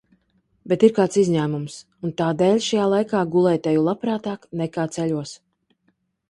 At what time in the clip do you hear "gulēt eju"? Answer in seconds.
3.37-3.85